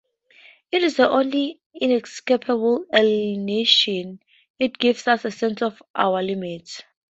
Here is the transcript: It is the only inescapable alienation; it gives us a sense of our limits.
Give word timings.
It 0.71 0.81
is 0.81 0.97
the 0.97 1.07
only 1.07 1.61
inescapable 1.75 2.85
alienation; 2.91 4.19
it 4.57 4.79
gives 4.79 5.07
us 5.07 5.25
a 5.25 5.29
sense 5.29 5.61
of 5.61 5.79
our 5.93 6.23
limits. 6.23 6.81